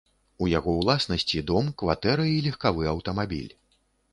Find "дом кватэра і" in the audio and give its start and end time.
1.51-2.43